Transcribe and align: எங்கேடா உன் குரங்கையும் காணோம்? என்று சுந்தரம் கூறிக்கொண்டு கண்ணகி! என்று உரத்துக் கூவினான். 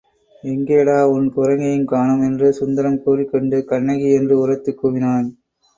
எங்கேடா 0.43 0.95
உன் 1.09 1.27
குரங்கையும் 1.35 1.85
காணோம்? 1.85 2.23
என்று 2.23 2.49
சுந்தரம் 2.53 2.99
கூறிக்கொண்டு 3.03 3.59
கண்ணகி! 3.65 4.09
என்று 4.13 4.37
உரத்துக் 4.39 4.81
கூவினான். 4.81 5.29